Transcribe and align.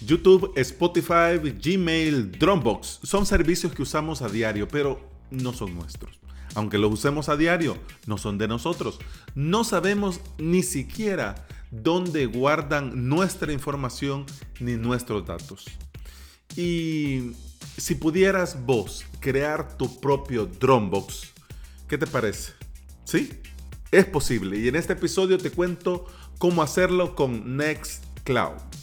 YouTube, 0.00 0.52
Spotify, 0.56 1.38
Gmail, 1.38 2.32
Dropbox 2.32 3.00
son 3.02 3.26
servicios 3.26 3.72
que 3.72 3.82
usamos 3.82 4.22
a 4.22 4.28
diario, 4.28 4.68
pero 4.68 5.00
no 5.30 5.52
son 5.52 5.74
nuestros. 5.74 6.18
Aunque 6.54 6.78
los 6.78 6.92
usemos 6.92 7.28
a 7.28 7.36
diario, 7.36 7.76
no 8.06 8.16
son 8.16 8.38
de 8.38 8.48
nosotros. 8.48 8.98
No 9.34 9.64
sabemos 9.64 10.20
ni 10.38 10.62
siquiera 10.62 11.46
dónde 11.70 12.26
guardan 12.26 13.08
nuestra 13.08 13.52
información 13.52 14.24
ni 14.60 14.76
nuestros 14.76 15.26
datos. 15.26 15.66
Y 16.56 17.32
si 17.76 17.94
pudieras 17.94 18.64
vos 18.64 19.04
crear 19.20 19.76
tu 19.76 20.00
propio 20.00 20.46
Dropbox, 20.46 21.32
¿qué 21.88 21.98
te 21.98 22.06
parece? 22.06 22.52
¿Sí? 23.04 23.30
Es 23.90 24.04
posible. 24.04 24.58
Y 24.58 24.68
en 24.68 24.76
este 24.76 24.92
episodio 24.92 25.38
te 25.38 25.50
cuento 25.50 26.06
cómo 26.38 26.62
hacerlo 26.62 27.14
con 27.14 27.56
Nextcloud. 27.56 28.77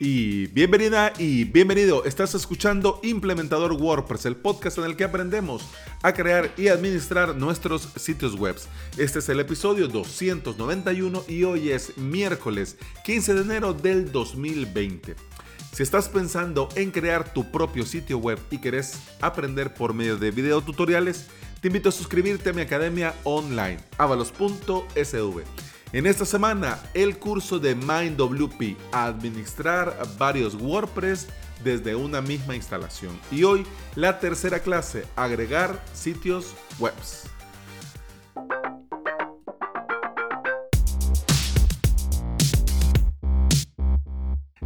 Y 0.00 0.46
bienvenida 0.48 1.12
y 1.18 1.42
bienvenido. 1.42 2.04
Estás 2.04 2.32
escuchando 2.36 3.00
Implementador 3.02 3.72
WordPress, 3.72 4.26
el 4.26 4.36
podcast 4.36 4.78
en 4.78 4.84
el 4.84 4.96
que 4.96 5.02
aprendemos 5.02 5.68
a 6.04 6.12
crear 6.12 6.52
y 6.56 6.68
administrar 6.68 7.34
nuestros 7.34 7.88
sitios 7.96 8.36
web. 8.36 8.54
Este 8.96 9.18
es 9.18 9.28
el 9.28 9.40
episodio 9.40 9.88
291 9.88 11.24
y 11.26 11.42
hoy 11.42 11.70
es 11.72 11.98
miércoles 11.98 12.76
15 13.04 13.34
de 13.34 13.40
enero 13.40 13.74
del 13.74 14.12
2020. 14.12 15.16
Si 15.72 15.82
estás 15.82 16.08
pensando 16.08 16.68
en 16.76 16.92
crear 16.92 17.32
tu 17.34 17.50
propio 17.50 17.84
sitio 17.84 18.18
web 18.18 18.38
y 18.52 18.58
querés 18.58 19.00
aprender 19.20 19.74
por 19.74 19.94
medio 19.94 20.16
de 20.16 20.30
videotutoriales, 20.30 21.26
te 21.60 21.66
invito 21.66 21.88
a 21.88 21.92
suscribirte 21.92 22.50
a 22.50 22.52
mi 22.52 22.62
academia 22.62 23.16
online, 23.24 23.78
avalos.sv. 23.96 25.42
En 25.90 26.04
esta 26.04 26.26
semana, 26.26 26.78
el 26.92 27.18
curso 27.18 27.58
de 27.58 27.74
MindWP, 27.74 28.76
administrar 28.92 29.96
varios 30.18 30.54
WordPress 30.54 31.28
desde 31.64 31.96
una 31.96 32.20
misma 32.20 32.54
instalación. 32.54 33.18
Y 33.30 33.44
hoy, 33.44 33.64
la 33.96 34.20
tercera 34.20 34.60
clase, 34.60 35.06
agregar 35.16 35.82
sitios 35.94 36.54
webs. 36.78 37.30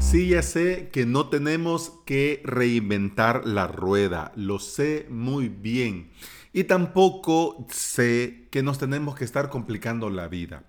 Sí, 0.01 0.31
ya 0.31 0.43
sé 0.43 0.91
que 0.93 1.07
no 1.07 1.29
tenemos 1.29 1.93
que 2.05 2.43
reinventar 2.45 3.47
la 3.47 3.69
rueda, 3.69 4.33
lo 4.35 4.59
sé 4.59 5.07
muy 5.09 5.49
bien. 5.49 6.11
Y 6.53 6.65
tampoco 6.65 7.65
sé 7.71 8.49
que 8.51 8.65
nos 8.65 8.81
tenemos 8.81 9.15
que 9.15 9.25
estar 9.25 9.51
complicando 9.51 10.11
la 10.11 10.27
vida 10.27 10.65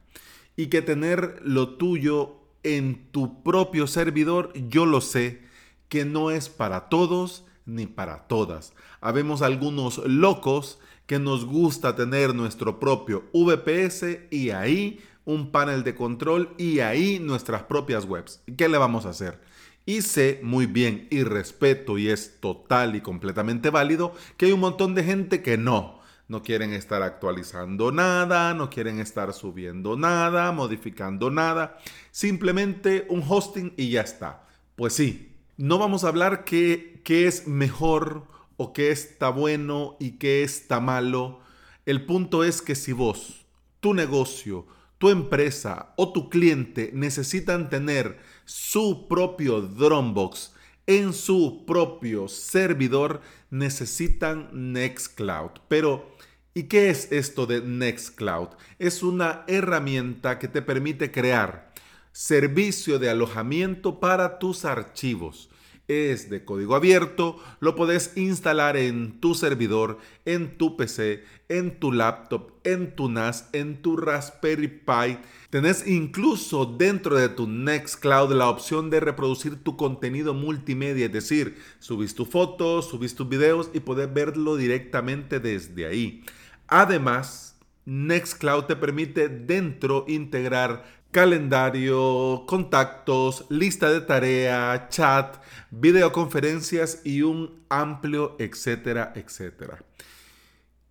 y 0.56 0.68
que 0.68 0.82
tener 0.82 1.40
lo 1.44 1.76
tuyo 1.76 2.36
en 2.64 3.08
tu 3.12 3.44
propio 3.44 3.88
servidor, 3.88 4.54
yo 4.70 4.86
lo 4.86 5.02
sé, 5.02 5.42
que 5.90 6.06
no 6.06 6.32
es 6.32 6.50
para 6.50 6.90
todos 6.90 7.46
ni 7.66 7.86
para 7.86 8.28
todas. 8.28 8.74
Habemos 9.02 9.42
algunos 9.42 10.00
locos 10.00 10.80
que 11.06 11.20
nos 11.20 11.46
gusta 11.46 11.96
tener 11.96 12.34
nuestro 12.34 12.80
propio 12.80 13.26
VPS 13.34 14.28
y 14.32 14.52
ahí 14.52 15.00
un 15.26 15.52
panel 15.52 15.84
de 15.84 15.96
control 15.96 16.54
y 16.58 16.80
ahí 16.80 17.20
nuestras 17.20 17.64
propias 17.64 18.06
webs. 18.06 18.42
¿Qué 18.58 18.68
le 18.70 18.78
vamos 18.78 19.06
a 19.06 19.10
hacer? 19.10 19.40
Y 19.86 20.02
sé 20.02 20.40
muy 20.44 20.66
bien 20.66 21.08
y 21.12 21.24
respeto 21.24 21.98
y 21.98 22.10
es 22.10 22.40
total 22.40 22.96
y 22.96 23.02
completamente 23.02 23.70
válido 23.70 24.14
que 24.38 24.46
hay 24.46 24.52
un 24.54 24.62
montón 24.62 24.96
de 24.96 25.04
gente 25.04 25.42
que 25.42 25.58
no 25.58 26.03
no 26.34 26.42
quieren 26.42 26.74
estar 26.74 27.04
actualizando 27.04 27.92
nada, 27.92 28.56
no 28.56 28.72
quieren 28.72 29.00
estar 29.00 29.34
subiendo 29.34 29.96
nada, 29.96 30.52
modificando 30.52 31.30
nada, 31.30 31.78
simplemente 32.10 33.06
un 33.08 33.24
hosting 33.26 33.72
y 33.78 33.92
ya 33.92 34.02
está. 34.02 34.48
Pues 34.76 34.94
sí, 34.94 35.32
no 35.58 35.78
vamos 35.78 36.04
a 36.04 36.08
hablar 36.08 36.44
qué, 36.44 37.04
es 37.06 37.48
mejor 37.48 38.26
o 38.58 38.74
qué 38.74 38.90
está 38.90 39.30
bueno 39.30 39.96
y 40.00 40.14
qué 40.18 40.42
está 40.42 40.80
malo. 40.80 41.40
El 41.86 42.08
punto 42.08 42.44
es 42.44 42.64
que 42.64 42.74
si 42.74 42.94
vos, 42.94 43.46
tu 43.80 43.94
negocio, 43.94 44.66
tu 44.98 45.12
empresa 45.12 45.94
o 45.98 46.14
tu 46.14 46.32
cliente 46.32 46.90
necesitan 46.96 47.70
tener 47.70 48.18
su 48.46 49.08
propio 49.08 49.62
Dropbox 49.62 50.53
en 50.88 51.14
su 51.14 51.64
propio 51.66 52.28
servidor, 52.28 53.22
necesitan 53.50 54.50
Nextcloud. 54.74 55.52
Pero 55.68 56.14
¿Y 56.56 56.64
qué 56.64 56.92
es 56.92 57.12
esto 57.12 57.48
de 57.48 57.62
Nextcloud? 57.62 58.50
Es 58.78 59.02
una 59.02 59.44
herramienta 59.48 60.38
que 60.38 60.48
te 60.48 60.62
permite 60.62 61.12
crear 61.12 61.74
servicio 62.12 63.00
de 63.00 63.10
alojamiento 63.10 64.00
para 64.00 64.38
tus 64.38 64.64
archivos. 64.64 65.50
Es 65.90 66.30
de 66.30 66.46
código 66.46 66.76
abierto, 66.76 67.38
lo 67.60 67.76
puedes 67.76 68.16
instalar 68.16 68.78
en 68.78 69.20
tu 69.20 69.36
servidor, 69.36 69.98
en 70.24 70.58
tu 70.58 70.78
PC, 70.78 71.26
en 71.50 71.78
tu 71.78 71.92
laptop, 71.92 72.54
en 72.64 72.96
tu 72.96 73.10
NAS, 73.10 73.50
en 73.52 73.82
tu 73.82 73.98
Raspberry 73.98 74.70
Pi. 74.70 75.18
Tenés 75.50 75.86
incluso 75.86 76.66
dentro 76.66 77.18
de 77.18 77.28
tu 77.28 77.48
Nextcloud 77.48 78.32
la 78.32 78.48
opción 78.48 78.90
de 78.90 79.02
reproducir 79.02 79.62
tu 79.62 79.76
contenido 79.76 80.34
multimedia, 80.34 81.08
es 81.08 81.12
decir, 81.12 81.58
subís 81.80 82.16
tus 82.16 82.30
fotos, 82.30 82.88
subís 82.88 83.14
tus 83.14 83.28
videos 83.28 83.70
y 83.74 83.82
podés 83.82 84.12
verlo 84.14 84.56
directamente 84.56 85.42
desde 85.42 85.86
ahí. 85.86 86.24
Además, 86.68 87.58
Nextcloud 87.86 88.64
te 88.64 88.78
permite 88.78 89.28
dentro 89.28 90.06
integrar 90.08 91.03
calendario, 91.14 92.44
contactos, 92.46 93.46
lista 93.50 93.90
de 93.90 94.02
tarea, 94.02 94.88
chat, 94.90 95.38
videoconferencias 95.72 97.02
y 97.06 97.22
un 97.22 97.64
amplio 97.70 98.36
etcétera, 98.40 99.14
etcétera. 99.16 99.82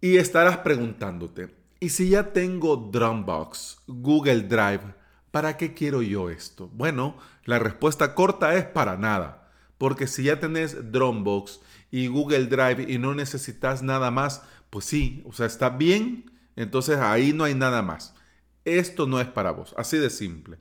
Y 0.01 0.17
estarás 0.17 0.59
preguntándote, 0.59 1.55
¿y 1.81 1.91
si 1.91 2.09
ya 2.09 2.33
tengo 2.33 2.77
Dropbox, 2.77 3.81
Google 3.87 4.43
Drive, 4.43 4.95
¿para 5.31 5.57
qué 5.57 5.75
quiero 5.75 6.01
yo 6.01 6.31
esto? 6.31 6.71
Bueno, 6.73 7.17
la 7.45 7.59
respuesta 7.59 8.15
corta 8.15 8.55
es 8.55 8.65
para 8.65 8.97
nada, 8.97 9.51
porque 9.77 10.07
si 10.07 10.23
ya 10.23 10.41
tenés 10.41 10.93
Dropbox 10.93 11.61
y 11.91 12.07
Google 12.07 12.47
Drive 12.47 12.87
y 12.89 12.99
no 12.99 13.15
necesitas 13.15 13.83
nada 13.83 14.11
más, 14.11 14.43
pues 14.71 14.85
sí, 14.85 15.23
o 15.27 15.33
sea, 15.33 15.47
está 15.47 15.69
bien, 15.69 16.31
entonces 16.57 16.99
ahí 16.99 17.33
no 17.33 17.45
hay 17.45 17.55
nada 17.55 17.83
más. 17.83 18.15
Esto 18.65 19.07
no 19.07 19.21
es 19.21 19.29
para 19.29 19.51
vos, 19.51 19.75
así 19.77 19.99
de 19.99 20.11
simple. 20.11 20.59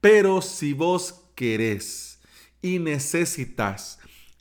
Pero 0.00 0.42
si 0.42 0.72
vos 0.72 1.22
querés 1.34 2.20
y 2.60 2.78
necesitas 2.78 3.98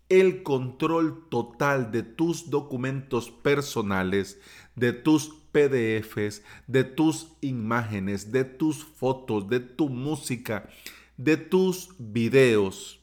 el 0.09 0.43
control 0.43 1.27
total 1.29 1.91
de 1.91 2.03
tus 2.03 2.49
documentos 2.49 3.31
personales, 3.31 4.39
de 4.75 4.93
tus 4.93 5.29
PDFs, 5.51 6.43
de 6.67 6.83
tus 6.83 7.29
imágenes, 7.41 8.31
de 8.31 8.43
tus 8.43 8.83
fotos, 8.83 9.47
de 9.49 9.59
tu 9.59 9.89
música, 9.89 10.69
de 11.17 11.37
tus 11.37 11.89
videos, 11.97 13.01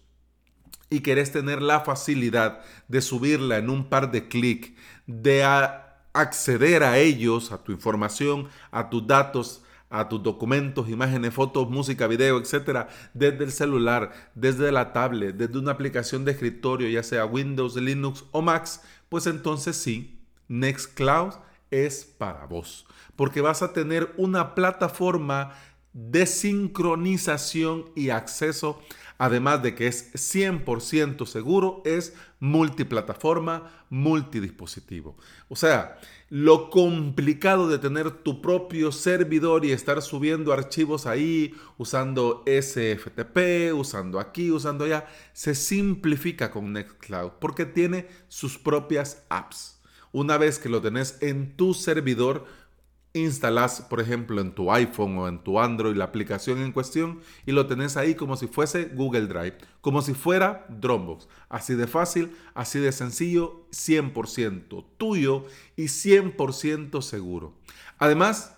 y 0.90 1.00
querés 1.00 1.32
tener 1.32 1.60
la 1.62 1.80
facilidad 1.80 2.60
de 2.88 3.02
subirla 3.02 3.58
en 3.58 3.70
un 3.70 3.88
par 3.88 4.10
de 4.10 4.28
clics, 4.28 4.72
de 5.06 5.44
acceder 6.12 6.82
a 6.82 6.98
ellos, 6.98 7.52
a 7.52 7.62
tu 7.62 7.72
información, 7.72 8.48
a 8.70 8.88
tus 8.88 9.06
datos, 9.06 9.62
a 9.91 10.09
tus 10.09 10.22
documentos, 10.22 10.88
imágenes, 10.88 11.32
fotos, 11.32 11.71
música, 11.71 12.06
video, 12.06 12.38
etcétera, 12.38 12.88
desde 13.15 13.44
el 13.44 13.53
celular, 13.53 14.12
desde 14.34 14.71
la 14.72 14.93
tablet, 14.93 15.34
desde 15.37 15.59
una 15.59 15.72
aplicación 15.72 16.25
de 16.25 16.32
escritorio, 16.32 16.88
ya 16.88 17.03
sea 17.03 17.25
Windows, 17.26 17.76
Linux 17.76 18.25
o 18.32 18.43
Mac, 18.43 18.69
pues 19.09 19.26
entonces 19.26 19.76
sí, 19.76 20.21
Nextcloud 20.49 21.34
es 21.71 22.04
para 22.04 22.47
vos, 22.47 22.87
porque 23.16 23.41
vas 23.41 23.62
a 23.62 23.72
tener 23.72 24.12
una 24.16 24.54
plataforma 24.54 25.53
de 26.10 26.26
sincronización 26.26 27.91
y 27.94 28.10
acceso 28.10 28.81
además 29.19 29.62
de 29.62 29.75
que 29.75 29.88
es 29.88 30.12
100% 30.14 31.26
seguro, 31.26 31.82
es 31.84 32.14
multiplataforma, 32.38 33.84
multidispositivo. 33.90 35.17
O 35.49 35.56
sea, 35.56 35.99
lo 36.31 36.70
complicado 36.70 37.69
de 37.69 37.78
tener 37.78 38.11
tu 38.11 38.40
propio 38.40 38.93
servidor 38.93 39.64
y 39.64 39.73
estar 39.73 40.00
subiendo 40.02 40.52
archivos 40.52 41.06
ahí, 41.06 41.55
usando 41.76 42.44
SFTP, 42.46 43.75
usando 43.75 44.20
aquí, 44.20 44.52
usando 44.52 44.84
allá, 44.84 45.06
se 45.32 45.55
simplifica 45.55 46.50
con 46.50 46.73
Nextcloud 46.73 47.32
porque 47.40 47.67
tiene 47.67 48.06
sus 48.28 48.56
propias 48.56 49.25
apps. 49.28 49.81
Una 50.12 50.38
vez 50.38 50.58
que 50.58 50.69
lo 50.69 50.81
tenés 50.81 51.19
en 51.20 51.56
tu 51.56 51.75
servidor, 51.75 52.46
instalas, 53.23 53.82
por 53.82 54.00
ejemplo, 54.00 54.41
en 54.41 54.53
tu 54.53 54.73
iPhone 54.73 55.19
o 55.19 55.29
en 55.29 55.43
tu 55.43 55.61
Android 55.61 55.97
la 55.97 56.05
aplicación 56.05 56.59
en 56.62 56.73
cuestión 56.73 57.20
y 57.47 57.53
lo 57.53 57.67
tenés 57.67 57.97
ahí 57.97 58.15
como 58.15 58.37
si 58.37 58.47
fuese 58.47 58.87
Google 58.87 59.26
Drive, 59.26 59.59
como 59.81 60.03
si 60.03 60.15
fuera 60.15 60.67
Dropbox. 60.69 61.29
Así 61.49 61.75
de 61.75 61.87
fácil, 61.87 62.32
así 62.55 62.79
de 62.79 62.93
sencillo, 62.93 63.67
100% 63.70 64.85
tuyo 64.97 65.44
y 65.76 65.85
100% 65.85 67.03
seguro. 67.03 67.55
Además, 67.99 68.56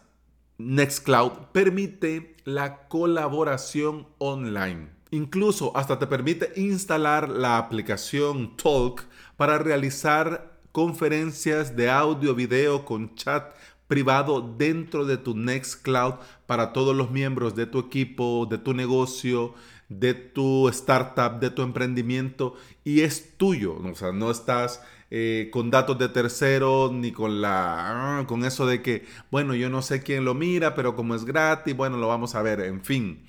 Nextcloud 0.58 1.32
permite 1.52 2.36
la 2.44 2.88
colaboración 2.88 4.06
online. 4.18 4.90
Incluso 5.10 5.76
hasta 5.76 5.98
te 5.98 6.06
permite 6.06 6.52
instalar 6.56 7.28
la 7.28 7.58
aplicación 7.58 8.56
Talk 8.56 9.02
para 9.36 9.58
realizar 9.58 10.49
conferencias 10.72 11.76
de 11.76 11.90
audio, 11.90 12.34
video 12.34 12.84
con 12.84 13.14
chat 13.14 13.54
privado 13.88 14.54
dentro 14.56 15.04
de 15.04 15.16
tu 15.16 15.36
Nextcloud 15.36 16.14
para 16.46 16.72
todos 16.72 16.94
los 16.94 17.10
miembros 17.10 17.56
de 17.56 17.66
tu 17.66 17.80
equipo, 17.80 18.46
de 18.48 18.58
tu 18.58 18.72
negocio, 18.72 19.54
de 19.88 20.14
tu 20.14 20.68
startup, 20.68 21.40
de 21.40 21.50
tu 21.50 21.62
emprendimiento 21.62 22.54
y 22.84 23.00
es 23.00 23.36
tuyo. 23.36 23.76
O 23.76 23.94
sea, 23.96 24.12
no 24.12 24.30
estás 24.30 24.80
eh, 25.10 25.50
con 25.52 25.70
datos 25.72 25.98
de 25.98 26.08
terceros 26.08 26.92
ni 26.92 27.10
con 27.10 27.40
la 27.42 28.20
ah, 28.20 28.26
con 28.28 28.44
eso 28.44 28.64
de 28.64 28.80
que, 28.80 29.04
bueno, 29.32 29.56
yo 29.56 29.68
no 29.68 29.82
sé 29.82 30.04
quién 30.04 30.24
lo 30.24 30.34
mira, 30.34 30.76
pero 30.76 30.94
como 30.94 31.16
es 31.16 31.24
gratis, 31.24 31.76
bueno, 31.76 31.96
lo 31.96 32.06
vamos 32.06 32.36
a 32.36 32.42
ver, 32.42 32.60
en 32.60 32.84
fin. 32.84 33.26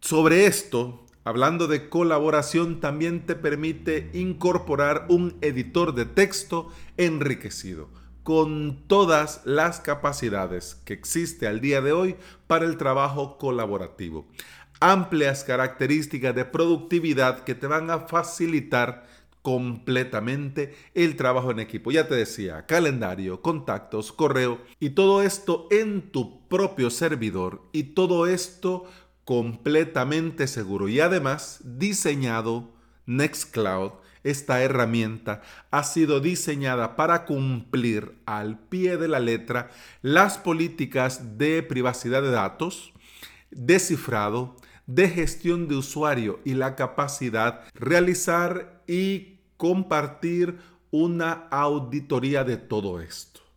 Sobre 0.00 0.46
esto, 0.46 1.07
hablando 1.24 1.66
de 1.66 1.88
colaboración, 1.88 2.80
también 2.80 3.26
te 3.26 3.34
permite 3.34 4.10
incorporar 4.12 5.06
un 5.08 5.36
editor 5.40 5.94
de 5.94 6.04
texto 6.04 6.70
enriquecido 6.96 7.88
con 8.22 8.84
todas 8.86 9.40
las 9.46 9.80
capacidades 9.80 10.74
que 10.84 10.92
existe 10.92 11.46
al 11.46 11.62
día 11.62 11.80
de 11.80 11.92
hoy 11.92 12.16
para 12.46 12.66
el 12.66 12.76
trabajo 12.76 13.38
colaborativo. 13.38 14.26
Amplias 14.80 15.44
características 15.44 16.34
de 16.34 16.44
productividad 16.44 17.44
que 17.44 17.54
te 17.54 17.66
van 17.66 17.90
a 17.90 18.00
facilitar 18.00 19.06
completamente 19.40 20.74
el 20.92 21.16
trabajo 21.16 21.50
en 21.50 21.60
equipo. 21.60 21.90
Ya 21.90 22.06
te 22.06 22.16
decía, 22.16 22.66
calendario, 22.66 23.40
contactos, 23.40 24.12
correo 24.12 24.58
y 24.78 24.90
todo 24.90 25.22
esto 25.22 25.66
en 25.70 26.10
tu 26.12 26.46
propio 26.48 26.90
servidor 26.90 27.62
y 27.72 27.94
todo 27.94 28.26
esto 28.26 28.84
completamente 29.28 30.46
seguro 30.46 30.88
y 30.88 31.00
además 31.00 31.60
diseñado 31.62 32.70
Nextcloud 33.04 33.90
esta 34.24 34.62
herramienta 34.62 35.42
ha 35.70 35.82
sido 35.82 36.20
diseñada 36.20 36.96
para 36.96 37.26
cumplir 37.26 38.14
al 38.24 38.58
pie 38.58 38.96
de 38.96 39.06
la 39.06 39.20
letra 39.20 39.68
las 40.00 40.38
políticas 40.38 41.36
de 41.36 41.62
privacidad 41.62 42.22
de 42.22 42.30
datos, 42.30 42.94
de 43.50 43.78
cifrado, 43.80 44.56
de 44.86 45.10
gestión 45.10 45.68
de 45.68 45.76
usuario 45.76 46.40
y 46.46 46.54
la 46.54 46.74
capacidad 46.74 47.64
realizar 47.74 48.82
y 48.86 49.40
compartir 49.58 50.58
una 50.90 51.48
auditoría 51.50 52.44
de 52.44 52.56
todo 52.56 53.02
esto. 53.02 53.47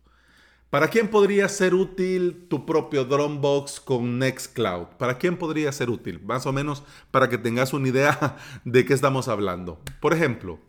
¿Para 0.72 0.88
quién 0.88 1.08
podría 1.08 1.50
ser 1.50 1.74
útil 1.74 2.46
tu 2.48 2.64
propio 2.64 3.04
Dropbox 3.04 3.78
con 3.78 4.18
Nextcloud? 4.18 4.86
¿Para 4.96 5.18
quién 5.18 5.36
podría 5.36 5.70
ser 5.70 5.90
útil? 5.90 6.18
Más 6.24 6.46
o 6.46 6.52
menos 6.54 6.82
para 7.10 7.28
que 7.28 7.36
tengas 7.36 7.74
una 7.74 7.88
idea 7.88 8.38
de 8.64 8.86
qué 8.86 8.94
estamos 8.94 9.28
hablando. 9.28 9.82
Por 10.00 10.14
ejemplo, 10.14 10.60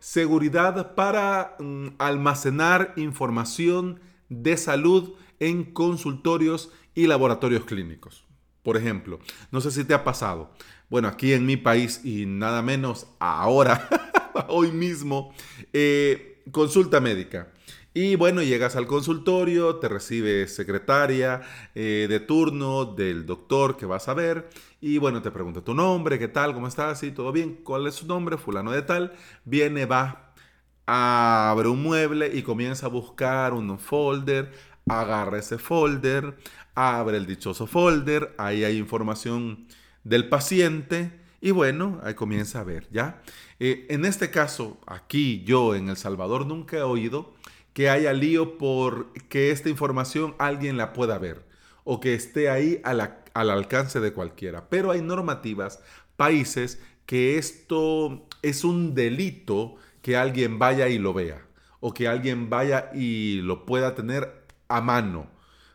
seguridad 0.00 0.96
para 0.96 1.54
mm, 1.60 1.90
almacenar 1.98 2.94
información 2.96 4.00
de 4.28 4.56
salud 4.56 5.12
en 5.38 5.62
consultorios 5.62 6.72
y 6.96 7.06
laboratorios 7.06 7.64
clínicos. 7.64 8.24
Por 8.64 8.76
ejemplo, 8.76 9.20
no 9.52 9.60
sé 9.60 9.70
si 9.70 9.84
te 9.84 9.94
ha 9.94 10.02
pasado. 10.02 10.50
Bueno, 10.90 11.06
aquí 11.06 11.32
en 11.32 11.46
mi 11.46 11.56
país 11.56 12.00
y 12.04 12.26
nada 12.26 12.60
menos 12.60 13.06
ahora, 13.20 13.88
hoy 14.48 14.72
mismo, 14.72 15.32
eh, 15.72 16.42
consulta 16.50 17.00
médica 17.00 17.52
y 17.96 18.16
bueno, 18.16 18.42
llegas 18.42 18.74
al 18.74 18.88
consultorio, 18.88 19.76
te 19.76 19.88
recibe 19.88 20.48
secretaria 20.48 21.42
eh, 21.76 22.06
de 22.08 22.18
turno 22.18 22.84
del 22.84 23.24
doctor 23.24 23.76
que 23.76 23.86
vas 23.86 24.08
a 24.08 24.14
ver. 24.14 24.50
Y 24.80 24.98
bueno, 24.98 25.22
te 25.22 25.30
pregunta 25.30 25.62
tu 25.62 25.74
nombre, 25.74 26.18
qué 26.18 26.26
tal, 26.26 26.54
cómo 26.54 26.66
estás, 26.66 26.98
sí, 26.98 27.12
todo 27.12 27.30
bien, 27.30 27.60
cuál 27.62 27.86
es 27.86 27.94
su 27.94 28.06
nombre, 28.08 28.36
fulano 28.36 28.72
de 28.72 28.82
tal, 28.82 29.12
viene, 29.44 29.86
va, 29.86 30.34
abre 30.86 31.68
un 31.68 31.84
mueble 31.84 32.32
y 32.34 32.42
comienza 32.42 32.86
a 32.86 32.88
buscar 32.88 33.52
un 33.52 33.78
folder, 33.78 34.50
agarra 34.88 35.38
ese 35.38 35.58
folder, 35.58 36.36
abre 36.74 37.16
el 37.16 37.26
dichoso 37.26 37.68
folder, 37.68 38.34
ahí 38.38 38.64
hay 38.64 38.76
información 38.76 39.68
del 40.02 40.28
paciente. 40.28 41.12
Y 41.40 41.52
bueno, 41.52 42.00
ahí 42.02 42.14
comienza 42.14 42.60
a 42.60 42.64
ver, 42.64 42.88
¿ya? 42.90 43.22
Eh, 43.60 43.86
en 43.90 44.04
este 44.04 44.30
caso, 44.30 44.80
aquí 44.86 45.44
yo 45.44 45.74
en 45.74 45.90
El 45.90 45.96
Salvador 45.96 46.46
nunca 46.46 46.78
he 46.78 46.82
oído 46.82 47.34
que 47.74 47.90
haya 47.90 48.14
lío 48.14 48.56
por 48.56 49.12
que 49.28 49.50
esta 49.50 49.68
información 49.68 50.34
alguien 50.38 50.78
la 50.78 50.94
pueda 50.94 51.18
ver 51.18 51.44
o 51.84 52.00
que 52.00 52.14
esté 52.14 52.48
ahí 52.48 52.80
al 52.84 53.50
alcance 53.50 54.00
de 54.00 54.14
cualquiera. 54.14 54.70
Pero 54.70 54.90
hay 54.90 55.02
normativas, 55.02 55.80
países 56.16 56.80
que 57.04 57.36
esto 57.36 58.26
es 58.42 58.64
un 58.64 58.94
delito 58.94 59.76
que 60.00 60.16
alguien 60.16 60.58
vaya 60.58 60.88
y 60.88 60.98
lo 60.98 61.12
vea 61.12 61.46
o 61.80 61.92
que 61.92 62.08
alguien 62.08 62.48
vaya 62.48 62.90
y 62.94 63.42
lo 63.42 63.66
pueda 63.66 63.94
tener 63.94 64.46
a 64.68 64.80
mano. 64.80 65.26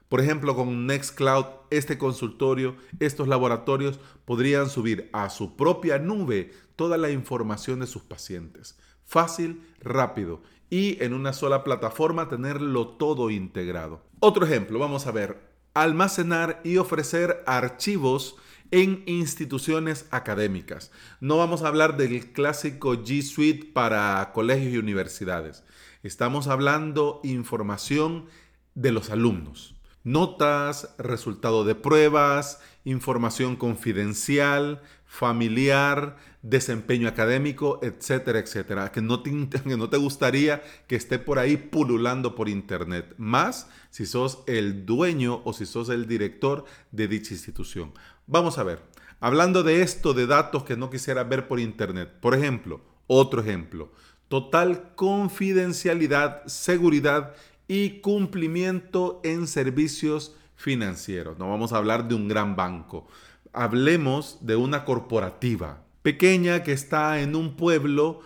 Por 0.08 0.22
ejemplo, 0.22 0.56
con 0.56 0.88
Nextcloud, 0.88 1.46
este 1.70 2.00
consultorio, 2.00 2.76
estos 3.00 3.28
laboratorios 3.28 4.00
podrían 4.26 4.70
subir 4.70 5.10
a 5.14 5.30
su 5.30 5.56
propia 5.56 6.00
nube 6.00 6.52
toda 6.76 6.98
la 6.98 7.12
información 7.12 7.80
de 7.80 7.86
sus 7.86 8.02
pacientes. 8.02 8.80
Fácil, 9.10 9.64
rápido 9.82 10.44
y 10.70 11.04
en 11.04 11.16
una 11.16 11.34
sola 11.34 11.64
plataforma 11.64 12.30
tenerlo 12.30 12.90
todo 12.90 13.32
integrado. 13.32 14.04
Otro 14.20 14.46
ejemplo, 14.46 14.78
vamos 14.78 15.08
a 15.08 15.12
ver, 15.12 15.42
almacenar 15.74 16.62
y 16.64 16.78
ofrecer 16.78 17.44
archivos 17.48 18.36
en 18.70 19.02
instituciones 19.08 20.06
académicas. 20.12 20.92
No 21.22 21.38
vamos 21.38 21.64
a 21.64 21.70
hablar 21.70 21.98
del 21.98 22.34
clásico 22.34 22.94
G 22.98 23.24
Suite 23.24 23.72
para 23.74 24.32
colegios 24.32 24.76
y 24.76 24.78
universidades. 24.78 25.64
Estamos 26.04 26.48
hablando 26.48 27.20
información 27.24 28.28
de 28.76 28.92
los 28.92 29.10
alumnos. 29.10 29.76
Notas, 30.04 30.94
resultado 31.00 31.66
de 31.66 31.74
pruebas, 31.74 32.60
información 32.86 33.56
confidencial, 33.56 34.84
familiar, 35.08 36.18
desempeño 36.42 37.08
académico, 37.08 37.80
etcétera, 37.82 38.40
etcétera, 38.40 38.92
que 38.92 39.02
no, 39.02 39.22
te, 39.22 39.32
que 39.50 39.78
no 39.78 39.90
te 39.90 39.98
gustaría 39.98 40.64
que 40.88 40.96
esté 40.96 41.20
por 41.20 41.38
ahí 41.40 41.58
pululando 41.58 42.36
por 42.36 42.48
internet, 42.48 43.14
más 43.18 43.70
si 43.90 44.06
sos 44.06 44.40
el 44.48 44.86
dueño 44.86 45.42
o 45.44 45.54
si 45.54 45.66
sos 45.66 45.90
el 45.90 46.08
director 46.08 46.66
de 46.92 47.08
dicha 47.08 47.34
institución. 47.34 47.94
Vamos 48.26 48.58
a 48.58 48.64
ver, 48.64 48.82
hablando 49.20 49.64
de 49.64 49.82
esto, 49.82 50.14
de 50.14 50.28
datos 50.28 50.64
que 50.64 50.78
no 50.78 50.90
quisiera 50.90 51.24
ver 51.24 51.48
por 51.48 51.60
internet, 51.60 52.10
por 52.22 52.34
ejemplo, 52.36 52.82
otro 53.08 53.42
ejemplo, 53.42 53.92
total 54.30 54.94
confidencialidad, 54.96 56.46
seguridad 56.46 57.36
y 57.68 58.00
cumplimiento 58.00 59.20
en 59.24 59.48
servicios 59.48 60.36
financieros. 60.56 61.38
No 61.38 61.50
vamos 61.50 61.74
a 61.74 61.78
hablar 61.78 62.08
de 62.08 62.16
un 62.16 62.28
gran 62.28 62.56
banco. 62.56 63.08
Hablemos 63.52 64.38
de 64.42 64.56
una 64.56 64.86
corporativa 64.86 65.84
pequeña 66.02 66.64
que 66.64 66.72
está 66.72 67.22
en 67.22 67.36
un 67.36 67.56
pueblo, 67.56 68.22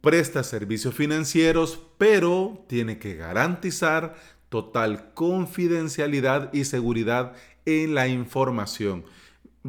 presta 0.00 0.42
servicios 0.42 0.94
financieros, 0.94 1.80
pero 1.98 2.64
tiene 2.68 2.98
que 2.98 3.14
garantizar 3.14 4.16
total 4.48 5.12
confidencialidad 5.14 6.52
y 6.52 6.64
seguridad 6.64 7.34
en 7.66 7.94
la 7.94 8.08
información. 8.08 9.04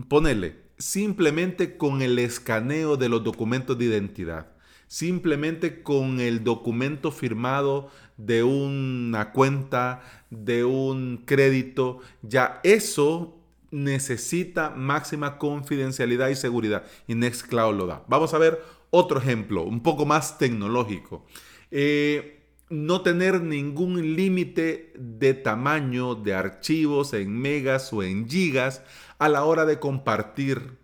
Ponele, 0.08 0.56
simplemente 0.78 1.78
con 1.78 2.02
el 2.02 2.18
escaneo 2.20 2.96
de 2.96 3.10
los 3.10 3.24
documentos 3.24 3.78
de 3.78 3.86
identidad, 3.86 4.48
simplemente 4.88 5.84
con 5.84 6.20
el 6.22 6.44
documento 6.44 7.12
firmado 7.12 7.90
de 8.18 8.44
una 8.44 9.32
cuenta, 9.32 10.02
de 10.30 10.64
un 10.64 11.24
crédito, 11.26 12.00
ya 12.22 12.62
eso 12.64 13.39
necesita 13.72 14.70
máxima 14.72 15.38
confidencialidad 15.38 16.30
y 16.30 16.36
seguridad 16.36 16.84
y 17.08 17.16
Nextcloud 17.16 17.76
lo 17.76 17.88
da. 17.88 18.04
Vamos 18.08 18.34
a 18.34 18.38
ver 18.38 18.62
otro 18.90 19.20
ejemplo, 19.20 19.64
un 19.64 19.84
poco 19.84 20.06
más 20.06 20.38
tecnológico. 20.38 21.26
Eh, 21.72 22.40
no 22.70 23.02
tener 23.02 23.42
ningún 23.42 24.16
límite 24.16 24.94
de 24.96 25.34
tamaño 25.34 26.16
de 26.16 26.34
archivos 26.36 27.14
en 27.14 27.36
megas 27.40 27.92
o 27.94 28.04
en 28.04 28.30
gigas 28.30 28.84
a 29.18 29.28
la 29.28 29.44
hora 29.44 29.66
de 29.66 29.80
compartir, 29.80 30.78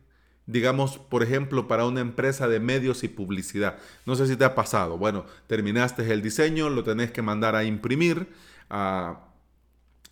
digamos, 0.48 0.98
por 0.98 1.22
ejemplo, 1.22 1.68
para 1.68 1.86
una 1.86 2.01
empresa 2.01 2.48
de 2.48 2.60
medios 2.60 3.04
y 3.04 3.08
publicidad. 3.08 3.77
No 4.06 4.15
sé 4.15 4.27
si 4.27 4.36
te 4.36 4.46
ha 4.46 4.56
pasado. 4.56 4.98
Bueno, 4.98 5.25
terminaste 5.48 6.12
el 6.12 6.22
diseño, 6.22 6.70
lo 6.70 6.84
tenés 6.84 7.12
que 7.12 7.22
mandar 7.22 7.56
a 7.56 7.63
imprimir 7.63 8.30
ah, 8.70 9.30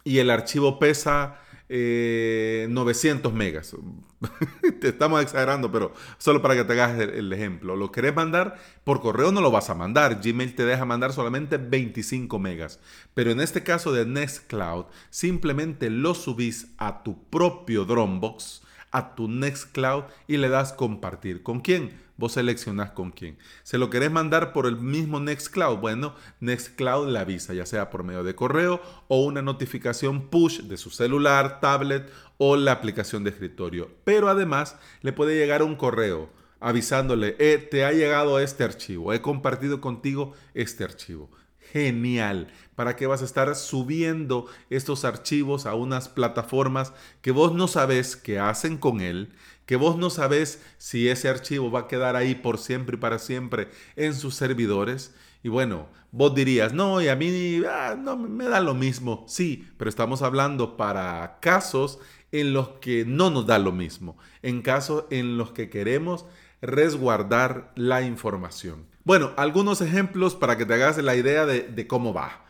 y 0.04 0.20
el 0.20 0.30
archivo 0.30 0.80
pesa 0.80 1.40
900 1.70 3.32
eh, 3.32 3.36
megas. 3.36 3.76
te 4.82 4.90
estamos 4.90 5.22
exagerando, 5.22 5.72
pero 5.72 5.94
solo 6.18 6.42
para 6.42 6.56
que 6.56 6.64
te 6.64 6.74
hagas 6.74 7.00
el, 7.00 7.32
ejemplo. 7.32 7.76
Lo 7.76 7.92
querés 7.92 8.16
mandar 8.16 8.58
por 8.84 9.02
correo, 9.02 9.32
no 9.32 9.42
lo 9.42 9.52
vas 9.52 9.70
a 9.70 9.76
mandar. 9.76 10.22
Gmail 10.22 10.56
te 10.56 10.66
deja 10.66 10.86
mandar 10.86 11.14
solamente 11.14 11.58
25 11.58 12.40
megas. 12.40 12.80
Pero 13.14 13.32
en 13.32 13.42
este 13.42 13.64
caso 13.64 13.92
de 13.94 14.06
Nextcloud, 14.06 14.86
simplemente 15.10 15.90
lo 15.90 16.16
subís 16.16 16.68
a 16.78 17.04
tu 17.04 17.24
propio 17.30 17.86
Dropbox, 17.86 18.63
a 18.94 19.16
tu 19.16 19.28
Nextcloud 19.28 20.06
y 20.28 20.38
le 20.38 20.48
das 20.48 20.72
compartir. 20.72 21.44
¿Con 21.44 21.60
quién? 21.60 22.02
Vos 22.16 22.34
seleccionás 22.34 22.92
con 22.92 23.12
quién. 23.12 23.38
¿Se 23.64 23.80
lo 23.80 23.90
querés 23.90 24.12
mandar 24.12 24.54
por 24.54 24.68
el 24.68 24.78
mismo 24.78 25.20
Nextcloud? 25.20 25.80
Bueno, 25.80 26.16
Nextcloud 26.40 27.10
le 27.10 27.20
avisa, 27.20 27.54
ya 27.54 27.66
sea 27.66 27.90
por 27.90 28.04
medio 28.04 28.24
de 28.24 28.36
correo 28.36 28.82
o 29.08 29.26
una 29.26 29.42
notificación 29.42 30.30
push 30.30 30.62
de 30.62 30.78
su 30.78 30.92
celular, 30.92 31.60
tablet 31.60 32.10
o 32.38 32.56
la 32.56 32.72
aplicación 32.72 33.24
de 33.24 33.32
escritorio. 33.32 33.90
Pero 34.04 34.30
además 34.30 34.78
le 35.02 35.12
puede 35.12 35.36
llegar 35.36 35.64
un 35.64 35.76
correo 35.76 36.30
avisándole, 36.60 37.36
eh, 37.40 37.58
te 37.58 37.84
ha 37.84 37.92
llegado 37.92 38.40
este 38.40 38.64
archivo, 38.64 39.12
he 39.12 39.22
compartido 39.22 39.82
contigo 39.82 40.32
este 40.54 40.86
archivo. 40.86 41.30
Genial. 41.72 42.48
¿Para 42.76 42.96
qué 42.96 43.08
vas 43.08 43.22
a 43.22 43.26
estar 43.26 43.56
subiendo 43.56 44.48
estos 44.70 45.06
archivos 45.06 45.66
a 45.66 45.76
unas 45.76 46.10
plataformas 46.10 46.94
que 47.22 47.32
vos 47.32 47.54
no 47.54 47.68
sabes 47.68 48.16
qué 48.16 48.40
hacen 48.40 48.78
con 48.78 49.00
él? 49.02 49.30
Que 49.66 49.76
vos 49.76 49.98
no 49.98 50.10
sabes 50.10 50.62
si 50.78 51.08
ese 51.10 51.30
archivo 51.30 51.72
va 51.72 51.82
a 51.82 51.88
quedar 51.88 52.16
ahí 52.16 52.36
por 52.36 52.58
siempre 52.58 52.98
y 52.98 53.00
para 53.00 53.20
siempre 53.20 53.70
en 53.96 54.14
sus 54.14 54.36
servidores. 54.36 55.14
Y 55.44 55.50
bueno, 55.50 55.88
vos 56.12 56.34
dirías, 56.34 56.74
no, 56.74 57.02
y 57.02 57.10
a 57.10 57.16
mí 57.16 57.62
ah, 57.70 57.96
no 57.98 58.18
me 58.18 58.46
da 58.46 58.60
lo 58.60 58.74
mismo. 58.74 59.26
Sí, 59.28 59.68
pero 59.78 59.90
estamos 59.90 60.22
hablando 60.22 60.78
para 60.78 61.38
casos 61.42 62.00
en 62.34 62.52
los 62.52 62.68
que 62.82 63.06
no 63.06 63.30
nos 63.30 63.46
da 63.46 63.60
lo 63.60 63.72
mismo. 63.72 64.18
En 64.42 64.62
casos 64.62 65.06
en 65.12 65.38
los 65.38 65.52
que 65.52 65.70
queremos 65.70 66.26
resguardar 66.62 67.72
la 67.76 68.02
información. 68.02 68.86
Bueno, 69.06 69.32
algunos 69.38 69.82
ejemplos 69.82 70.36
para 70.36 70.58
que 70.58 70.66
te 70.66 70.74
hagas 70.74 70.98
la 70.98 71.16
idea 71.16 71.46
de, 71.46 71.88
cómo 71.88 72.14
va. 72.14 72.46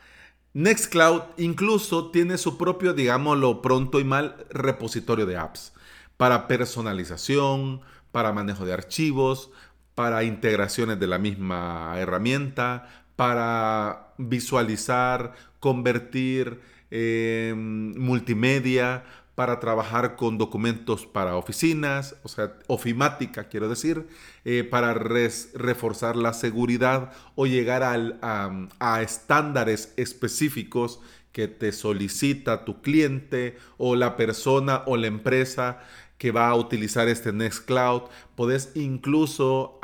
Nextcloud 0.54 1.22
incluso 1.38 2.12
tiene 2.12 2.38
su 2.38 2.58
propio, 2.58 2.94
digámoslo 2.94 3.62
pronto 3.62 4.00
y 4.00 4.04
mal, 4.04 4.46
repositorio 4.50 5.26
de 5.26 5.38
apps 5.38 5.74
para 6.16 6.48
personalización, 6.48 7.82
para 8.12 8.32
manejo 8.32 8.66
de 8.66 8.74
archivos, 8.74 9.52
para 9.96 10.24
integraciones 10.24 11.00
de 11.00 11.08
la 11.08 11.18
misma 11.18 11.96
herramienta, 11.98 12.88
para 13.16 14.14
visualizar, 14.18 15.34
convertir 15.60 16.62
eh, 16.92 17.54
multimedia, 17.58 19.04
para 19.36 19.60
trabajar 19.60 20.16
con 20.16 20.38
documentos 20.38 21.08
para 21.08 21.36
oficinas, 21.36 22.16
o 22.24 22.28
sea, 22.28 22.54
ofimática 22.68 23.46
quiero 23.46 23.68
decir, 23.68 24.08
eh, 24.46 24.64
para 24.64 24.94
reforzar 24.94 26.16
la 26.16 26.34
seguridad 26.34 27.12
o 27.36 27.48
llegar 27.48 27.84
a, 27.84 29.02
estándares 29.02 29.94
específicos 29.98 31.00
que 31.32 31.48
te 31.48 31.72
solicita 31.72 32.64
tu 32.64 32.82
cliente 32.82 33.58
o 33.78 33.96
la 33.96 34.18
persona 34.18 34.84
o 34.86 34.98
la 34.98 35.08
empresa 35.08 35.80
que 36.20 36.32
va 36.32 36.48
a 36.50 36.56
utilizar 36.56 37.08
este 37.08 37.34
Nextcloud. 37.34 38.04
Puedes 38.36 38.72
incluso 38.76 39.80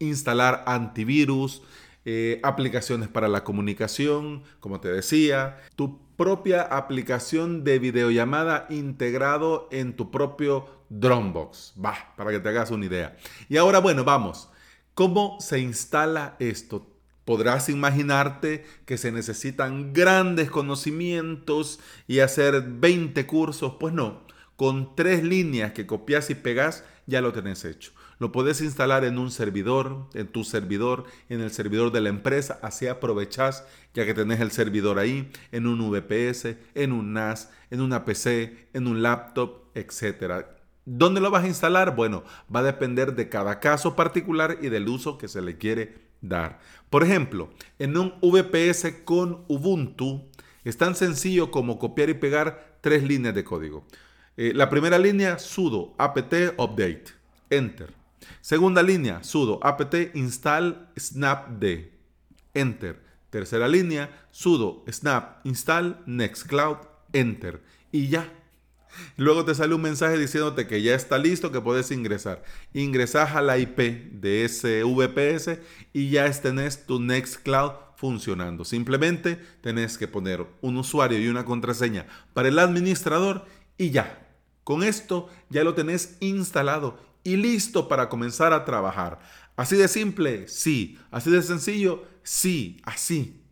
instalar 0.00 0.64
antivirus, 0.66 1.62
eh, 2.04 2.40
aplicaciones 2.42 3.08
para 3.08 3.28
la 3.28 3.44
comunicación, 3.44 4.42
como 4.58 4.80
te 4.80 4.88
decía, 4.88 5.60
tu 5.76 6.07
propia 6.18 6.62
aplicación 6.62 7.62
de 7.62 7.78
videollamada 7.78 8.66
integrado 8.70 9.68
en 9.70 9.94
tu 9.94 10.10
propio 10.10 10.66
Dropbox. 10.88 11.74
Va, 11.82 12.12
para 12.16 12.32
que 12.32 12.40
te 12.40 12.48
hagas 12.48 12.72
una 12.72 12.86
idea. 12.86 13.16
Y 13.48 13.56
ahora, 13.56 13.78
bueno, 13.78 14.02
vamos. 14.02 14.50
¿Cómo 14.94 15.38
se 15.40 15.60
instala 15.60 16.34
esto? 16.40 16.90
Podrás 17.24 17.68
imaginarte 17.68 18.66
que 18.84 18.98
se 18.98 19.12
necesitan 19.12 19.92
grandes 19.92 20.50
conocimientos 20.50 21.78
y 22.08 22.18
hacer 22.18 22.64
20 22.66 23.24
cursos. 23.26 23.74
Pues 23.78 23.94
no, 23.94 24.26
con 24.56 24.96
tres 24.96 25.22
líneas 25.22 25.70
que 25.72 25.86
copias 25.86 26.30
y 26.30 26.34
pegas 26.34 26.82
ya 27.06 27.20
lo 27.20 27.32
tenés 27.32 27.64
hecho. 27.64 27.92
Lo 28.18 28.32
puedes 28.32 28.60
instalar 28.60 29.04
en 29.04 29.18
un 29.18 29.30
servidor, 29.30 30.08
en 30.14 30.26
tu 30.26 30.42
servidor, 30.42 31.04
en 31.28 31.40
el 31.40 31.50
servidor 31.50 31.92
de 31.92 32.00
la 32.00 32.08
empresa. 32.08 32.58
Así 32.62 32.86
aprovechas 32.88 33.64
ya 33.94 34.04
que 34.04 34.14
tenés 34.14 34.40
el 34.40 34.50
servidor 34.50 34.98
ahí, 34.98 35.30
en 35.52 35.66
un 35.66 35.90
VPS, 35.90 36.56
en 36.74 36.92
un 36.92 37.12
NAS, 37.12 37.50
en 37.70 37.80
una 37.80 38.04
PC, 38.04 38.68
en 38.72 38.88
un 38.88 39.02
laptop, 39.02 39.62
etc. 39.74 40.46
¿Dónde 40.84 41.20
lo 41.20 41.30
vas 41.30 41.44
a 41.44 41.48
instalar? 41.48 41.94
Bueno, 41.94 42.24
va 42.54 42.60
a 42.60 42.64
depender 42.64 43.14
de 43.14 43.28
cada 43.28 43.60
caso 43.60 43.94
particular 43.94 44.58
y 44.62 44.68
del 44.68 44.88
uso 44.88 45.18
que 45.18 45.28
se 45.28 45.42
le 45.42 45.58
quiere 45.58 46.08
dar. 46.20 46.58
Por 46.90 47.04
ejemplo, 47.04 47.50
en 47.78 47.96
un 47.96 48.14
VPS 48.20 49.02
con 49.04 49.44
Ubuntu 49.48 50.28
es 50.64 50.76
tan 50.76 50.96
sencillo 50.96 51.50
como 51.50 51.78
copiar 51.78 52.10
y 52.10 52.14
pegar 52.14 52.78
tres 52.80 53.02
líneas 53.02 53.34
de 53.34 53.44
código. 53.44 53.86
Eh, 54.36 54.52
la 54.54 54.70
primera 54.70 54.98
línea, 54.98 55.38
sudo 55.38 55.94
apt 55.98 56.32
update, 56.56 57.04
enter. 57.50 57.97
Segunda 58.40 58.82
línea, 58.82 59.22
sudo 59.22 59.60
apt 59.62 59.94
install 60.14 60.90
snapd, 60.96 61.64
enter. 62.54 63.02
Tercera 63.30 63.68
línea, 63.68 64.26
sudo 64.30 64.84
snap 64.90 65.44
install 65.44 66.02
nextcloud, 66.06 66.78
enter. 67.12 67.62
Y 67.92 68.08
ya. 68.08 68.32
Luego 69.16 69.44
te 69.44 69.54
sale 69.54 69.74
un 69.74 69.82
mensaje 69.82 70.18
diciéndote 70.18 70.66
que 70.66 70.82
ya 70.82 70.94
está 70.94 71.18
listo, 71.18 71.52
que 71.52 71.60
puedes 71.60 71.90
ingresar. 71.90 72.42
Ingresas 72.72 73.34
a 73.34 73.42
la 73.42 73.58
IP 73.58 73.78
de 74.12 74.44
ese 74.44 74.82
VPS 74.82 75.58
y 75.92 76.10
ya 76.10 76.30
tenés 76.32 76.86
tu 76.86 77.00
Nextcloud 77.00 77.72
funcionando. 77.96 78.64
Simplemente 78.64 79.36
tenés 79.60 79.98
que 79.98 80.08
poner 80.08 80.46
un 80.60 80.76
usuario 80.76 81.18
y 81.18 81.28
una 81.28 81.44
contraseña 81.44 82.06
para 82.32 82.48
el 82.48 82.58
administrador 82.58 83.44
y 83.76 83.90
ya. 83.90 84.24
Con 84.64 84.82
esto 84.82 85.28
ya 85.50 85.64
lo 85.64 85.74
tenés 85.74 86.16
instalado 86.20 86.98
y 87.28 87.36
listo 87.36 87.88
para 87.88 88.08
comenzar 88.08 88.54
a 88.54 88.64
trabajar. 88.64 89.18
Así 89.54 89.76
de 89.76 89.88
simple, 89.88 90.48
sí. 90.48 90.98
Así 91.10 91.30
de 91.30 91.42
sencillo, 91.42 92.04
sí, 92.22 92.80
así. 92.84 93.42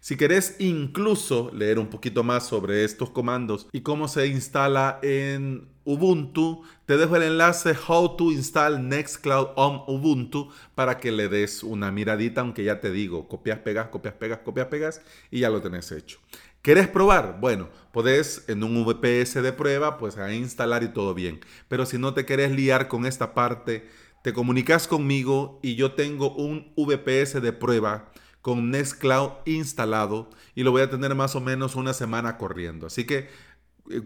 Si 0.00 0.16
querés 0.16 0.56
incluso 0.60 1.50
leer 1.52 1.78
un 1.78 1.88
poquito 1.88 2.22
más 2.22 2.46
sobre 2.46 2.84
estos 2.84 3.10
comandos 3.10 3.68
y 3.72 3.82
cómo 3.82 4.08
se 4.08 4.28
instala 4.28 4.98
en 5.02 5.68
Ubuntu, 5.84 6.62
te 6.86 6.96
dejo 6.96 7.16
el 7.16 7.24
enlace 7.24 7.74
How 7.86 8.16
to 8.16 8.30
Install 8.30 8.88
Nextcloud 8.88 9.48
on 9.56 9.82
Ubuntu 9.86 10.50
para 10.74 10.98
que 10.98 11.10
le 11.10 11.28
des 11.28 11.62
una 11.62 11.90
miradita, 11.90 12.40
aunque 12.40 12.64
ya 12.64 12.80
te 12.80 12.90
digo, 12.90 13.28
copias, 13.28 13.58
pegas, 13.58 13.88
copias, 13.88 14.14
pegas, 14.14 14.38
copias, 14.38 14.68
pegas 14.68 15.02
y 15.30 15.40
ya 15.40 15.50
lo 15.50 15.60
tenés 15.60 15.90
hecho. 15.92 16.18
¿Querés 16.62 16.88
probar? 16.88 17.38
Bueno, 17.40 17.68
podés 17.92 18.44
en 18.48 18.64
un 18.64 18.84
VPS 18.84 19.42
de 19.42 19.52
prueba, 19.52 19.96
pues 19.96 20.18
a 20.18 20.34
instalar 20.34 20.82
y 20.82 20.88
todo 20.88 21.14
bien. 21.14 21.40
Pero 21.68 21.86
si 21.86 21.98
no 21.98 22.14
te 22.14 22.26
querés 22.26 22.50
liar 22.50 22.88
con 22.88 23.06
esta 23.06 23.32
parte, 23.32 23.88
te 24.22 24.32
comunicas 24.32 24.88
conmigo 24.88 25.60
y 25.62 25.76
yo 25.76 25.92
tengo 25.92 26.34
un 26.34 26.72
VPS 26.76 27.40
de 27.40 27.52
prueba 27.52 28.10
con 28.42 28.70
Nextcloud 28.70 29.30
instalado 29.46 30.30
y 30.54 30.62
lo 30.62 30.70
voy 30.72 30.82
a 30.82 30.90
tener 30.90 31.14
más 31.14 31.36
o 31.36 31.40
menos 31.40 31.76
una 31.76 31.94
semana 31.94 32.36
corriendo. 32.36 32.86
Así 32.86 33.04
que 33.04 33.28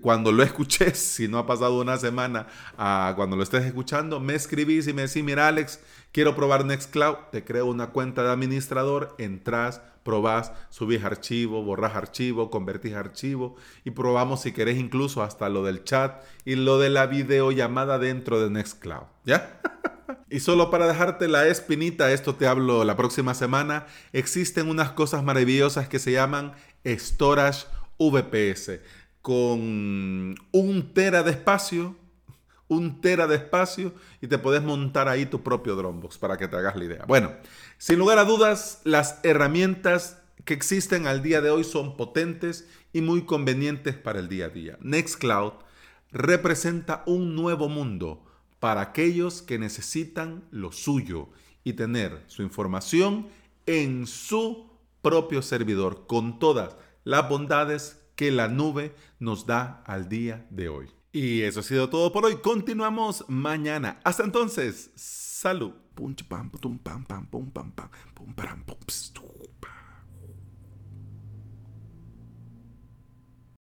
cuando 0.00 0.32
lo 0.32 0.42
escuches, 0.44 0.98
si 0.98 1.28
no 1.28 1.38
ha 1.38 1.46
pasado 1.46 1.80
una 1.80 1.96
semana 1.96 2.46
cuando 2.76 3.36
lo 3.36 3.42
estés 3.42 3.64
escuchando, 3.64 4.20
me 4.20 4.34
escribís 4.34 4.86
y 4.88 4.92
me 4.92 5.02
decís, 5.02 5.22
mira 5.22 5.48
Alex, 5.48 5.80
quiero 6.12 6.34
probar 6.34 6.64
Nextcloud, 6.64 7.16
te 7.30 7.44
creo 7.44 7.66
una 7.66 7.88
cuenta 7.90 8.22
de 8.22 8.30
administrador, 8.30 9.14
entras, 9.18 9.80
probás, 10.02 10.52
subís 10.70 11.04
archivo, 11.04 11.62
borras 11.62 11.94
archivo, 11.94 12.50
convertís 12.50 12.94
archivo 12.94 13.56
y 13.84 13.90
probamos 13.90 14.42
si 14.42 14.52
querés 14.52 14.78
incluso 14.78 15.22
hasta 15.22 15.48
lo 15.48 15.62
del 15.64 15.84
chat 15.84 16.22
y 16.44 16.56
lo 16.56 16.78
de 16.78 16.90
la 16.90 17.06
videollamada 17.06 17.98
dentro 17.98 18.40
de 18.40 18.50
Nextcloud, 18.50 19.06
¿ya? 19.24 19.60
Y 20.28 20.40
solo 20.40 20.70
para 20.70 20.86
dejarte 20.86 21.28
la 21.28 21.46
espinita, 21.46 22.10
esto 22.10 22.34
te 22.34 22.46
hablo 22.46 22.84
la 22.84 22.96
próxima 22.96 23.34
semana, 23.34 23.86
existen 24.14 24.68
unas 24.68 24.90
cosas 24.92 25.22
maravillosas 25.22 25.88
que 25.88 25.98
se 25.98 26.12
llaman 26.12 26.54
Storage 26.86 27.66
VPS 27.98 28.80
con 29.22 30.34
un 30.50 30.90
tera 30.92 31.22
de 31.22 31.30
espacio, 31.30 31.96
un 32.68 33.00
tera 33.00 33.26
de 33.26 33.36
espacio 33.36 33.94
y 34.20 34.26
te 34.26 34.38
puedes 34.38 34.62
montar 34.62 35.08
ahí 35.08 35.26
tu 35.26 35.42
propio 35.42 35.76
Dropbox 35.76 36.18
para 36.18 36.36
que 36.36 36.48
te 36.48 36.56
hagas 36.56 36.76
la 36.76 36.84
idea. 36.84 37.04
Bueno, 37.06 37.32
sin 37.78 37.98
lugar 37.98 38.18
a 38.18 38.24
dudas, 38.24 38.80
las 38.84 39.20
herramientas 39.22 40.18
que 40.44 40.54
existen 40.54 41.06
al 41.06 41.22
día 41.22 41.40
de 41.40 41.50
hoy 41.50 41.62
son 41.64 41.96
potentes 41.96 42.66
y 42.92 43.00
muy 43.00 43.24
convenientes 43.24 43.94
para 43.94 44.18
el 44.18 44.28
día 44.28 44.46
a 44.46 44.48
día. 44.48 44.78
Nextcloud 44.80 45.52
representa 46.10 47.04
un 47.06 47.36
nuevo 47.36 47.68
mundo 47.68 48.24
para 48.58 48.80
aquellos 48.80 49.42
que 49.42 49.58
necesitan 49.58 50.44
lo 50.50 50.72
suyo 50.72 51.28
y 51.64 51.74
tener 51.74 52.22
su 52.26 52.42
información 52.42 53.28
en 53.66 54.06
su 54.06 54.68
propio 55.00 55.42
servidor 55.42 56.06
con 56.06 56.38
todas 56.38 56.76
las 57.04 57.28
bondades 57.28 58.01
que 58.22 58.30
la 58.30 58.46
nube 58.46 58.94
nos 59.18 59.46
da 59.46 59.82
al 59.84 60.08
día 60.08 60.46
de 60.48 60.68
hoy. 60.68 60.88
Y 61.10 61.42
eso 61.42 61.58
ha 61.58 61.62
sido 61.64 61.90
todo 61.90 62.12
por 62.12 62.24
hoy. 62.24 62.36
Continuamos 62.36 63.24
mañana. 63.26 63.98
Hasta 64.04 64.22
entonces, 64.22 64.92
salud. 64.94 65.72